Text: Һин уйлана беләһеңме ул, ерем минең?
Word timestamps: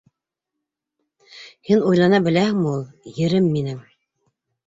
Һин 1.69 1.83
уйлана 1.89 2.19
беләһеңме 2.29 2.71
ул, 2.77 2.83
ерем 3.25 3.53
минең? 3.59 3.77